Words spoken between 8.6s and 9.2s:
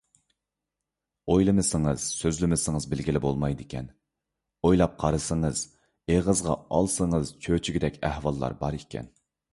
بار ئىكەن.